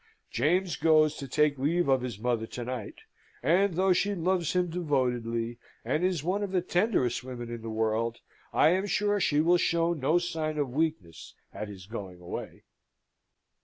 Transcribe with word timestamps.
James 0.31 0.77
goes 0.77 1.15
to 1.15 1.27
take 1.27 1.59
leave 1.59 1.87
of 1.87 2.01
his 2.01 2.17
mother 2.17 2.47
to 2.47 2.63
night; 2.65 3.01
and 3.43 3.75
though 3.75 3.93
she 3.93 4.15
loves 4.15 4.53
him 4.53 4.67
devotedly, 4.67 5.59
and 5.85 6.03
is 6.03 6.23
one 6.23 6.41
of 6.41 6.51
the 6.51 6.59
tenderest 6.63 7.23
women 7.23 7.51
in 7.51 7.61
the 7.61 7.69
world, 7.69 8.19
I 8.51 8.69
am 8.69 8.87
sure 8.87 9.19
she 9.19 9.41
will 9.41 9.57
show 9.59 9.93
no 9.93 10.17
sign 10.17 10.57
of 10.57 10.71
weakness 10.73 11.35
at 11.53 11.67
his 11.67 11.85
going 11.85 12.19
away." 12.19 12.63